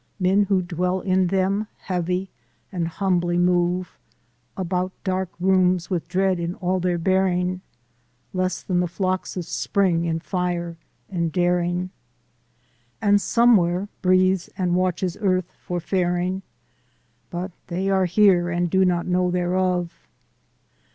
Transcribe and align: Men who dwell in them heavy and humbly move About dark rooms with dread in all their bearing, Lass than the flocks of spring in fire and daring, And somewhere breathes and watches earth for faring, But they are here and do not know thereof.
Men 0.19 0.45
who 0.45 0.63
dwell 0.63 1.01
in 1.01 1.27
them 1.27 1.67
heavy 1.77 2.31
and 2.71 2.87
humbly 2.87 3.37
move 3.37 3.99
About 4.57 4.91
dark 5.03 5.29
rooms 5.39 5.91
with 5.91 6.07
dread 6.07 6.39
in 6.39 6.55
all 6.55 6.79
their 6.79 6.97
bearing, 6.97 7.61
Lass 8.33 8.63
than 8.63 8.79
the 8.79 8.87
flocks 8.87 9.37
of 9.37 9.45
spring 9.45 10.05
in 10.05 10.19
fire 10.19 10.75
and 11.07 11.31
daring, 11.31 11.91
And 12.99 13.21
somewhere 13.21 13.89
breathes 14.01 14.49
and 14.57 14.75
watches 14.75 15.17
earth 15.21 15.51
for 15.61 15.79
faring, 15.79 16.41
But 17.29 17.51
they 17.67 17.87
are 17.91 18.05
here 18.05 18.49
and 18.49 18.71
do 18.71 18.83
not 18.83 19.05
know 19.05 19.29
thereof. 19.29 20.07